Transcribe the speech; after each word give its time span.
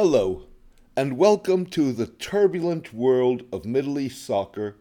Hello, 0.00 0.44
and 0.96 1.18
welcome 1.18 1.66
to 1.66 1.90
the 1.90 2.06
turbulent 2.06 2.94
world 2.94 3.42
of 3.52 3.64
Middle 3.64 3.98
East 3.98 4.24
soccer 4.24 4.76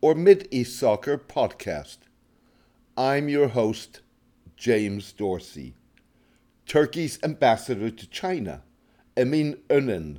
or 0.00 0.14
Mid 0.14 0.46
East 0.52 0.78
Soccer 0.78 1.18
podcast. 1.18 1.98
I'm 2.96 3.28
your 3.28 3.48
host, 3.48 4.00
James 4.56 5.10
Dorsey. 5.10 5.74
Turkey's 6.66 7.18
ambassador 7.24 7.90
to 7.90 8.06
China, 8.10 8.62
Emin 9.16 9.56
Önen, 9.68 10.18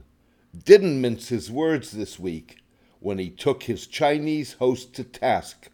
didn't 0.65 0.99
mince 0.99 1.29
his 1.29 1.49
words 1.49 1.91
this 1.91 2.20
week 2.20 2.57
when 2.99 3.20
he 3.20 3.29
took 3.29 3.63
his 3.63 3.88
Chinese 3.88 4.52
host 4.59 4.93
to 4.95 5.05
task 5.05 5.70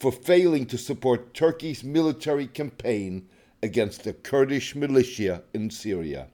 for 0.00 0.10
failing 0.10 0.64
to 0.64 0.78
support 0.78 1.34
Turkey's 1.34 1.84
military 1.84 2.46
campaign 2.46 3.28
against 3.62 4.04
the 4.04 4.14
Kurdish 4.14 4.74
militia 4.74 5.42
in 5.52 5.68
Syria. 5.68 6.28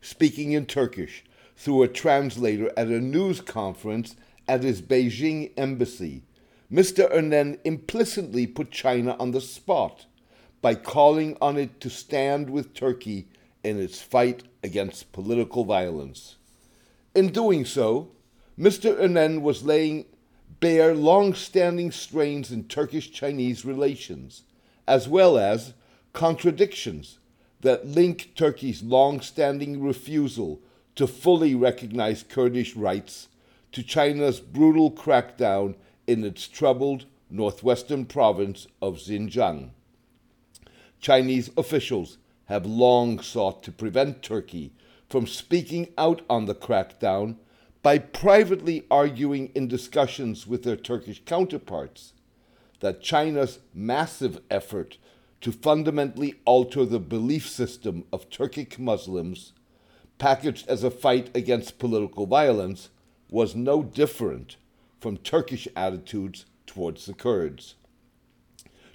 Speaking 0.00 0.52
in 0.52 0.66
Turkish 0.66 1.24
through 1.56 1.82
a 1.82 1.88
translator 1.88 2.72
at 2.76 2.88
a 2.88 3.00
news 3.00 3.40
conference 3.40 4.14
at 4.46 4.62
his 4.62 4.80
Beijing 4.80 5.52
embassy, 5.56 6.22
Mr. 6.70 7.10
Önen 7.12 7.58
implicitly 7.64 8.46
put 8.46 8.70
China 8.70 9.16
on 9.18 9.32
the 9.32 9.40
spot 9.40 10.06
by 10.60 10.74
calling 10.74 11.36
on 11.40 11.56
it 11.56 11.80
to 11.80 11.90
stand 11.90 12.50
with 12.50 12.74
Turkey 12.74 13.28
in 13.64 13.80
its 13.80 14.00
fight 14.00 14.44
against 14.62 15.12
political 15.12 15.64
violence. 15.64 16.36
In 17.14 17.30
doing 17.30 17.64
so, 17.64 18.12
Mr. 18.58 18.98
Önen 18.98 19.40
was 19.40 19.64
laying 19.64 20.04
bare 20.60 20.94
long 20.94 21.34
standing 21.34 21.90
strains 21.90 22.50
in 22.50 22.64
Turkish 22.64 23.10
Chinese 23.10 23.64
relations, 23.64 24.42
as 24.86 25.08
well 25.08 25.38
as 25.38 25.74
contradictions 26.12 27.18
that 27.60 27.86
link 27.86 28.32
Turkey's 28.34 28.82
long 28.82 29.20
standing 29.20 29.82
refusal 29.82 30.60
to 30.94 31.06
fully 31.06 31.54
recognize 31.54 32.22
Kurdish 32.22 32.76
rights 32.76 33.28
to 33.72 33.82
China's 33.82 34.40
brutal 34.40 34.90
crackdown 34.90 35.74
in 36.06 36.24
its 36.24 36.48
troubled 36.48 37.04
northwestern 37.30 38.06
province 38.06 38.66
of 38.80 38.96
Xinjiang. 38.96 39.70
Chinese 41.00 41.50
officials 41.56 42.18
have 42.46 42.64
long 42.64 43.20
sought 43.20 43.62
to 43.62 43.70
prevent 43.70 44.22
Turkey 44.22 44.72
from 45.08 45.26
speaking 45.26 45.88
out 45.98 46.22
on 46.28 46.46
the 46.46 46.54
crackdown 46.54 47.36
by 47.82 47.98
privately 47.98 48.84
arguing 48.90 49.50
in 49.54 49.68
discussions 49.68 50.46
with 50.46 50.62
their 50.62 50.76
Turkish 50.76 51.22
counterparts 51.24 52.12
that 52.80 53.02
China's 53.02 53.58
massive 53.74 54.40
effort 54.50 54.98
to 55.40 55.52
fundamentally 55.52 56.34
alter 56.44 56.84
the 56.84 56.98
belief 56.98 57.48
system 57.48 58.04
of 58.12 58.28
Turkic 58.28 58.78
Muslims, 58.78 59.52
packaged 60.18 60.68
as 60.68 60.82
a 60.82 60.90
fight 60.90 61.30
against 61.34 61.78
political 61.78 62.26
violence, 62.26 62.90
was 63.30 63.54
no 63.54 63.82
different 63.82 64.56
from 65.00 65.16
Turkish 65.16 65.68
attitudes 65.76 66.46
towards 66.66 67.06
the 67.06 67.14
Kurds. 67.14 67.76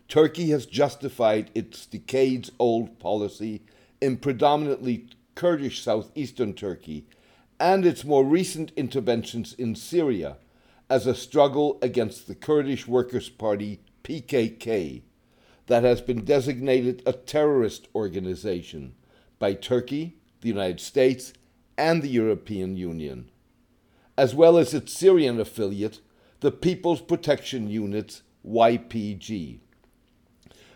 Turkey 0.09 0.49
has 0.49 0.65
justified 0.65 1.49
its 1.55 1.85
decades 1.85 2.51
old 2.59 2.99
policy 2.99 3.61
in 4.01 4.17
predominantly 4.17 5.07
Kurdish 5.35 5.81
southeastern 5.81 6.53
Turkey 6.53 7.07
and 7.59 7.85
its 7.85 8.03
more 8.03 8.25
recent 8.25 8.71
interventions 8.75 9.53
in 9.53 9.75
Syria 9.75 10.37
as 10.89 11.07
a 11.07 11.15
struggle 11.15 11.79
against 11.81 12.27
the 12.27 12.35
Kurdish 12.35 12.87
Workers' 12.87 13.29
Party 13.29 13.79
PKK 14.03 15.03
that 15.67 15.83
has 15.83 16.01
been 16.01 16.25
designated 16.25 17.01
a 17.05 17.13
terrorist 17.13 17.87
organization 17.95 18.95
by 19.39 19.53
Turkey, 19.53 20.15
the 20.41 20.49
United 20.49 20.79
States, 20.79 21.33
and 21.77 22.01
the 22.01 22.09
European 22.09 22.75
Union, 22.75 23.29
as 24.17 24.35
well 24.35 24.57
as 24.57 24.73
its 24.73 24.93
Syrian 24.93 25.39
affiliate, 25.39 26.01
the 26.41 26.51
People's 26.51 27.01
Protection 27.01 27.69
Units, 27.69 28.21
YPG. 28.45 29.59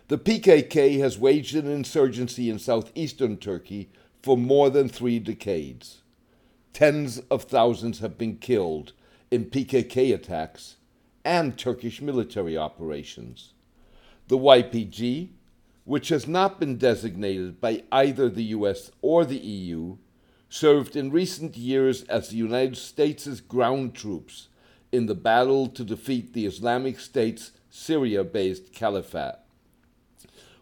The 0.08 0.18
PKK 0.18 0.98
has 1.00 1.18
waged 1.18 1.54
an 1.54 1.70
insurgency 1.70 2.48
in 2.48 2.58
southeastern 2.58 3.36
Turkey 3.36 3.90
for 4.22 4.38
more 4.38 4.70
than 4.70 4.88
three 4.88 5.18
decades. 5.18 6.02
Tens 6.72 7.18
of 7.30 7.44
thousands 7.44 7.98
have 7.98 8.16
been 8.16 8.36
killed 8.36 8.94
in 9.30 9.46
PKK 9.46 10.14
attacks 10.14 10.76
and 11.24 11.58
Turkish 11.58 12.00
military 12.00 12.56
operations. 12.56 13.52
The 14.28 14.36
YPG, 14.36 15.30
which 15.84 16.10
has 16.10 16.28
not 16.28 16.60
been 16.60 16.76
designated 16.76 17.62
by 17.62 17.82
either 17.90 18.28
the 18.28 18.44
US 18.44 18.90
or 19.00 19.24
the 19.24 19.38
EU, 19.38 19.96
served 20.50 20.96
in 20.96 21.10
recent 21.10 21.56
years 21.56 22.02
as 22.04 22.28
the 22.28 22.36
United 22.36 22.76
States' 22.76 23.40
ground 23.40 23.94
troops 23.94 24.48
in 24.92 25.06
the 25.06 25.14
battle 25.14 25.66
to 25.68 25.82
defeat 25.82 26.34
the 26.34 26.44
Islamic 26.44 27.00
State's 27.00 27.52
Syria 27.70 28.22
based 28.22 28.74
caliphate. 28.74 29.36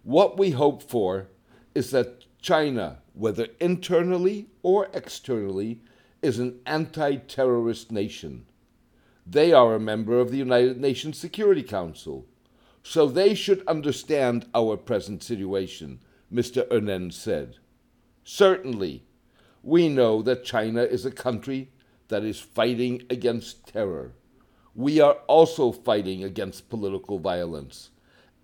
What 0.04 0.38
we 0.38 0.50
hope 0.50 0.81
for 0.81 1.27
is 1.75 1.91
that 1.91 2.25
China, 2.41 2.98
whether 3.15 3.48
internally 3.59 4.47
or 4.62 4.88
externally, 4.94 5.81
is 6.22 6.38
an 6.38 6.60
anti 6.66 7.16
terrorist 7.16 7.91
nation. 7.91 8.47
They 9.27 9.53
are 9.53 9.75
a 9.75 9.81
member 9.81 10.21
of 10.21 10.31
the 10.31 10.38
United 10.38 10.81
Nations 10.81 11.19
Security 11.19 11.65
Council, 11.65 12.27
so 12.88 13.08
they 13.08 13.34
should 13.34 13.66
understand 13.66 14.47
our 14.54 14.76
present 14.76 15.20
situation, 15.20 15.98
Mr. 16.32 16.64
Önen 16.69 17.12
said. 17.12 17.56
Certainly, 18.22 19.02
we 19.60 19.88
know 19.88 20.22
that 20.22 20.44
China 20.44 20.82
is 20.82 21.04
a 21.04 21.10
country 21.10 21.72
that 22.06 22.22
is 22.22 22.38
fighting 22.38 23.02
against 23.10 23.66
terror. 23.66 24.12
We 24.72 25.00
are 25.00 25.14
also 25.26 25.72
fighting 25.72 26.22
against 26.22 26.70
political 26.70 27.19
violence, 27.19 27.91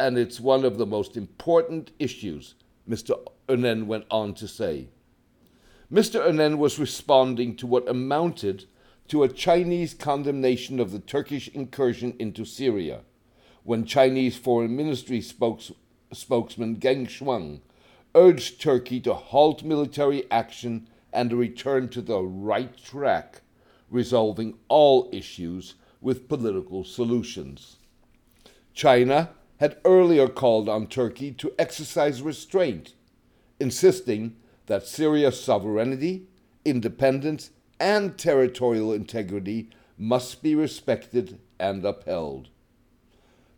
and 0.00 0.18
it's 0.18 0.40
one 0.40 0.64
of 0.64 0.76
the 0.76 0.86
most 0.86 1.16
important 1.16 1.92
issues, 2.00 2.56
Mr. 2.88 3.24
Önen 3.48 3.86
went 3.86 4.06
on 4.10 4.34
to 4.34 4.48
say. 4.48 4.88
Mr. 5.90 6.20
Önen 6.20 6.58
was 6.58 6.80
responding 6.80 7.54
to 7.54 7.66
what 7.68 7.88
amounted 7.88 8.64
to 9.06 9.22
a 9.22 9.28
Chinese 9.28 9.94
condemnation 9.94 10.80
of 10.80 10.90
the 10.90 10.98
Turkish 10.98 11.46
incursion 11.46 12.16
into 12.18 12.44
Syria 12.44 13.02
when 13.64 13.84
Chinese 13.84 14.36
Foreign 14.36 14.76
Ministry 14.76 15.20
spokes, 15.20 15.70
spokesman 16.12 16.76
Geng 16.76 17.06
Shuang 17.08 17.60
urged 18.14 18.60
Turkey 18.60 19.00
to 19.00 19.14
halt 19.14 19.62
military 19.62 20.30
action 20.30 20.88
and 21.12 21.32
return 21.32 21.88
to 21.90 22.00
the 22.02 22.20
right 22.20 22.76
track, 22.76 23.42
resolving 23.90 24.54
all 24.68 25.08
issues 25.12 25.74
with 26.00 26.28
political 26.28 26.84
solutions. 26.84 27.76
China 28.74 29.30
had 29.58 29.78
earlier 29.84 30.26
called 30.26 30.68
on 30.68 30.86
Turkey 30.86 31.30
to 31.30 31.54
exercise 31.58 32.20
restraint, 32.20 32.94
insisting 33.60 34.34
that 34.66 34.86
Syria's 34.86 35.40
sovereignty, 35.40 36.26
independence, 36.64 37.50
and 37.78 38.18
territorial 38.18 38.92
integrity 38.92 39.70
must 39.96 40.42
be 40.42 40.54
respected 40.54 41.38
and 41.60 41.84
upheld. 41.84 42.48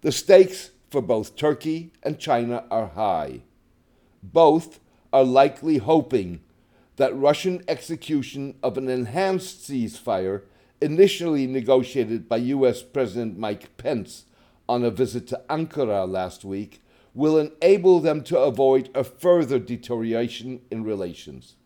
The 0.04 0.12
stakes 0.12 0.72
for 0.90 1.00
both 1.00 1.34
Turkey 1.34 1.90
and 2.02 2.18
China 2.18 2.64
are 2.70 2.88
high. 2.88 3.40
Both 4.22 4.78
are 5.14 5.24
likely 5.24 5.78
hoping 5.78 6.42
that 6.96 7.16
Russian 7.16 7.64
execution 7.68 8.56
of 8.62 8.76
an 8.76 8.90
enhanced 8.90 9.62
ceasefire 9.62 10.42
initially 10.82 11.46
negotiated 11.46 12.28
by 12.28 12.36
U.S. 12.36 12.82
President 12.82 13.38
Mike 13.38 13.78
Pence 13.78 14.26
on 14.68 14.84
a 14.84 14.90
visit 14.90 15.26
to 15.28 15.40
Ankara 15.48 16.06
last 16.06 16.44
week 16.44 16.82
will 17.14 17.38
enable 17.38 17.98
them 17.98 18.22
to 18.24 18.38
avoid 18.38 18.90
a 18.94 19.04
further 19.04 19.58
deterioration 19.58 20.60
in 20.70 20.84
relations. 20.84 21.56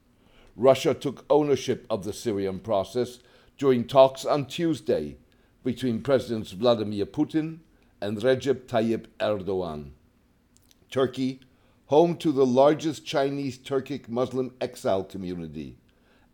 Russia 0.55 0.95
took 0.95 1.27
ownership 1.29 1.87
of 1.91 2.05
the 2.05 2.13
Syrian 2.13 2.61
process 2.61 3.19
during 3.57 3.85
talks 3.85 4.25
on 4.25 4.47
Tuesday 4.47 5.17
between 5.65 6.03
Presidents 6.03 6.53
Vladimir 6.53 7.05
Putin 7.05 7.59
and 8.01 8.19
Recep 8.19 8.67
Tayyip 8.67 9.07
Erdogan. 9.19 9.91
Turkey, 10.91 11.41
home 11.87 12.17
to 12.17 12.33
the 12.33 12.47
largest 12.47 13.05
Chinese 13.05 13.59
Turkic 13.59 14.09
Muslim 14.09 14.55
exile 14.61 15.05
community, 15.05 15.79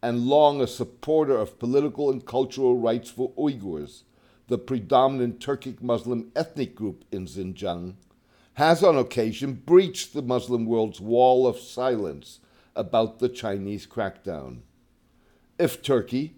and 0.02 0.26
long 0.26 0.60
a 0.60 0.66
supporter 0.66 1.36
of 1.36 1.58
political 1.58 2.10
and 2.10 2.26
cultural 2.26 2.78
rights 2.78 3.10
for 3.10 3.32
Uyghurs, 3.32 4.02
the 4.48 4.58
predominant 4.58 5.40
Turkic 5.40 5.80
Muslim 5.80 6.30
ethnic 6.36 6.74
group 6.74 7.04
in 7.10 7.26
Xinjiang, 7.26 7.94
has 8.54 8.84
on 8.84 8.96
occasion 8.96 9.54
breached 9.54 10.12
the 10.12 10.22
Muslim 10.22 10.66
world's 10.66 11.00
wall 11.00 11.46
of 11.46 11.58
silence 11.58 12.40
about 12.76 13.18
the 13.18 13.28
Chinese 13.28 13.86
crackdown. 13.86 14.60
If 15.58 15.82
Turkey, 15.82 16.36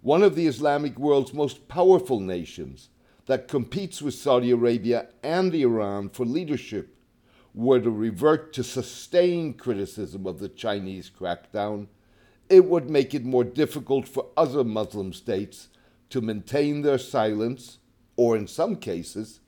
one 0.00 0.22
of 0.22 0.36
the 0.36 0.46
Islamic 0.46 0.98
world's 0.98 1.34
most 1.34 1.66
powerful 1.66 2.20
nations 2.20 2.88
that 3.30 3.46
competes 3.46 4.02
with 4.02 4.12
Saudi 4.12 4.50
Arabia 4.50 5.06
and 5.22 5.54
Iran 5.54 6.08
for 6.08 6.26
leadership, 6.26 6.96
were 7.54 7.78
to 7.78 7.88
revert 7.88 8.52
to 8.52 8.64
sustained 8.64 9.56
criticism 9.56 10.26
of 10.26 10.40
the 10.40 10.48
Chinese 10.48 11.08
crackdown, 11.16 11.86
it 12.48 12.64
would 12.64 12.90
make 12.90 13.14
it 13.14 13.24
more 13.24 13.44
difficult 13.44 14.08
for 14.08 14.26
other 14.36 14.64
Muslim 14.64 15.12
states 15.12 15.68
to 16.08 16.20
maintain 16.20 16.82
their 16.82 16.98
silence, 16.98 17.78
or 18.16 18.36
in 18.36 18.48
some 18.48 18.74
cases, 18.74 19.38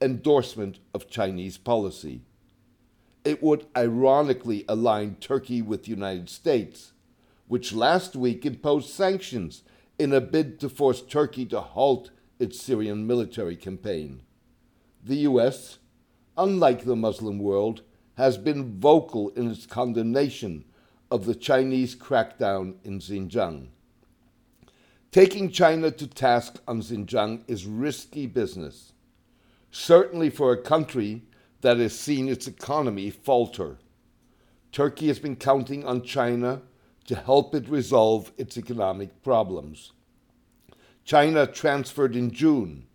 endorsement 0.00 0.80
of 0.92 1.08
Chinese 1.08 1.56
policy. 1.56 2.22
It 3.24 3.44
would 3.44 3.64
ironically 3.76 4.64
align 4.68 5.14
Turkey 5.20 5.62
with 5.62 5.84
the 5.84 5.90
United 5.90 6.28
States, 6.28 6.94
which 7.46 7.72
last 7.72 8.16
week 8.16 8.44
imposed 8.44 8.90
sanctions 8.90 9.62
in 10.00 10.12
a 10.12 10.20
bid 10.20 10.58
to 10.58 10.68
force 10.68 11.00
Turkey 11.00 11.46
to 11.46 11.60
halt 11.60 12.10
its 12.40 12.60
Syrian 12.60 13.06
military 13.06 13.54
campaign. 13.54 14.22
The 15.04 15.18
US, 15.28 15.78
unlike 16.36 16.84
the 16.84 16.96
Muslim 16.96 17.38
world, 17.38 17.82
has 18.16 18.36
been 18.36 18.80
vocal 18.80 19.28
in 19.30 19.50
its 19.50 19.66
condemnation 19.66 20.64
of 21.10 21.26
the 21.26 21.34
Chinese 21.34 21.94
crackdown 21.94 22.74
in 22.84 22.98
Xinjiang. 22.98 23.68
Taking 25.12 25.50
China 25.50 25.90
to 25.90 26.06
task 26.06 26.60
on 26.66 26.80
Xinjiang 26.82 27.42
is 27.48 27.66
risky 27.66 28.26
business, 28.26 28.92
certainly 29.70 30.30
for 30.30 30.52
a 30.52 30.62
country 30.62 31.22
that 31.62 31.78
has 31.78 31.98
seen 31.98 32.28
its 32.28 32.46
economy 32.46 33.10
falter. 33.10 33.78
Turkey 34.72 35.08
has 35.08 35.18
been 35.18 35.36
counting 35.36 35.84
on 35.84 36.02
China 36.02 36.62
to 37.06 37.16
help 37.16 37.54
it 37.54 37.68
resolve 37.68 38.32
its 38.38 38.56
economic 38.56 39.22
problems. 39.22 39.92
China 41.10 41.44
transferred 41.44 42.14
in 42.14 42.30
June, 42.30 42.86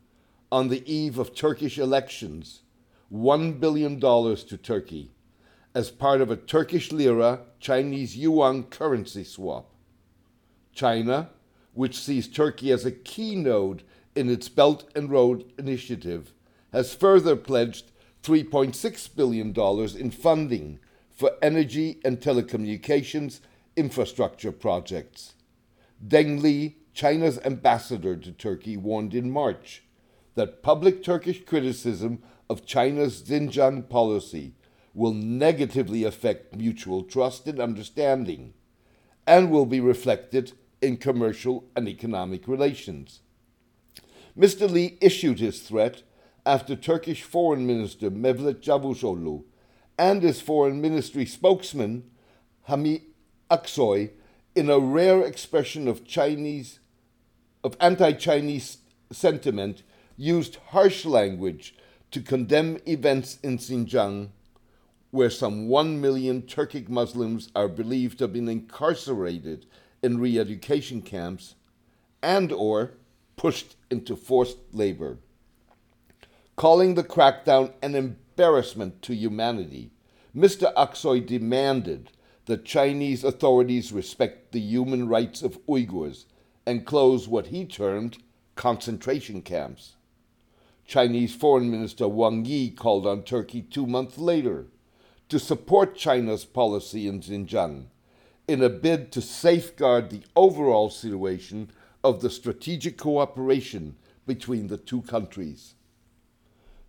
on 0.49 0.69
the 0.69 0.89
eve 0.89 1.19
of 1.19 1.35
Turkish 1.35 1.77
elections, 1.77 2.61
$1 3.11 3.59
billion 3.59 3.99
to 3.99 4.57
Turkey 4.57 5.11
as 5.73 5.91
part 5.91 6.21
of 6.21 6.31
a 6.31 6.37
Turkish 6.37 6.93
lira 6.93 7.41
Chinese 7.59 8.15
yuan 8.15 8.63
currency 8.63 9.25
swap. 9.25 9.69
China, 10.73 11.29
which 11.73 11.99
sees 11.99 12.29
Turkey 12.29 12.71
as 12.71 12.85
a 12.85 12.91
key 12.91 13.35
node 13.35 13.83
in 14.15 14.29
its 14.29 14.47
Belt 14.47 14.89
and 14.95 15.11
Road 15.11 15.51
Initiative, 15.59 16.31
has 16.71 16.95
further 16.95 17.35
pledged 17.35 17.91
$3.6 18.23 19.13
billion 19.13 19.53
in 19.99 20.09
funding 20.09 20.79
for 21.11 21.31
energy 21.41 21.99
and 22.05 22.21
telecommunications 22.21 23.41
infrastructure 23.75 24.53
projects. 24.53 25.33
Deng 26.07 26.41
Li, 26.41 26.77
China's 26.95 27.37
ambassador 27.39 28.15
to 28.15 28.31
Turkey, 28.31 28.77
warned 28.77 29.13
in 29.13 29.29
March 29.29 29.83
that 30.35 30.63
public 30.63 31.03
Turkish 31.03 31.43
criticism 31.43 32.23
of 32.49 32.65
China's 32.65 33.21
Xinjiang 33.21 33.89
policy 33.89 34.55
will 34.93 35.13
negatively 35.13 36.05
affect 36.05 36.55
mutual 36.55 37.03
trust 37.03 37.47
and 37.47 37.59
understanding 37.59 38.53
and 39.27 39.51
will 39.51 39.65
be 39.65 39.81
reflected 39.81 40.53
in 40.81 40.95
commercial 40.95 41.65
and 41.75 41.89
economic 41.89 42.47
relations. 42.47 43.19
Mr. 44.37 44.69
Li 44.69 44.97
issued 45.01 45.39
his 45.39 45.61
threat 45.61 46.03
after 46.45 46.77
Turkish 46.77 47.23
Foreign 47.23 47.67
Minister 47.67 48.09
Mevlut 48.09 48.61
Cavusoglu 48.61 49.43
and 49.97 50.23
his 50.23 50.39
foreign 50.39 50.79
ministry 50.79 51.25
spokesman 51.25 52.09
Hami 52.69 53.01
Aksoy 53.51 54.11
in 54.55 54.69
a 54.69 54.79
rare 54.79 55.21
expression 55.21 55.89
of 55.89 56.05
Chinese 56.05 56.79
of 57.65 57.75
anti-Chinese 57.79 58.77
sentiment 59.11 59.81
used 60.15 60.57
harsh 60.67 61.03
language 61.03 61.73
to 62.11 62.21
condemn 62.21 62.77
events 62.85 63.39
in 63.41 63.57
Xinjiang 63.57 64.29
where 65.09 65.31
some 65.31 65.67
1 65.67 65.99
million 65.99 66.43
Turkic 66.43 66.89
Muslims 66.89 67.49
are 67.55 67.67
believed 67.67 68.19
to 68.19 68.25
have 68.25 68.33
been 68.33 68.47
incarcerated 68.47 69.65
in 70.03 70.19
re-education 70.19 71.01
camps 71.01 71.55
and 72.21 72.51
or 72.51 72.91
pushed 73.35 73.75
into 73.89 74.15
forced 74.15 74.59
labor. 74.71 75.17
Calling 76.55 76.93
the 76.93 77.03
crackdown 77.03 77.73
an 77.81 77.95
embarrassment 77.95 79.01
to 79.01 79.15
humanity, 79.15 79.89
Mr. 80.37 80.71
Aksoy 80.75 81.25
demanded 81.25 82.11
that 82.45 82.63
Chinese 82.63 83.23
authorities 83.23 83.91
respect 83.91 84.51
the 84.51 84.59
human 84.59 85.07
rights 85.07 85.41
of 85.41 85.65
Uyghurs 85.65 86.25
and 86.65 86.85
close 86.85 87.27
what 87.27 87.47
he 87.47 87.65
termed 87.65 88.17
concentration 88.55 89.41
camps. 89.41 89.95
Chinese 90.85 91.33
Foreign 91.33 91.69
Minister 91.69 92.07
Wang 92.07 92.45
Yi 92.45 92.69
called 92.69 93.07
on 93.07 93.23
Turkey 93.23 93.61
two 93.61 93.87
months 93.87 94.17
later 94.17 94.67
to 95.29 95.39
support 95.39 95.95
China's 95.95 96.45
policy 96.45 97.07
in 97.07 97.21
Xinjiang 97.21 97.85
in 98.47 98.61
a 98.61 98.69
bid 98.69 99.11
to 99.11 99.21
safeguard 99.21 100.09
the 100.09 100.21
overall 100.35 100.89
situation 100.89 101.71
of 102.03 102.21
the 102.21 102.29
strategic 102.29 102.97
cooperation 102.97 103.95
between 104.27 104.67
the 104.67 104.77
two 104.77 105.01
countries. 105.01 105.73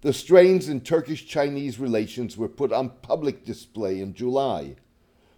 The 0.02 0.12
strains 0.12 0.68
in 0.68 0.82
Turkish 0.82 1.26
Chinese 1.26 1.80
relations 1.80 2.36
were 2.36 2.48
put 2.48 2.72
on 2.72 2.90
public 3.00 3.44
display 3.44 4.00
in 4.00 4.12
July 4.12 4.76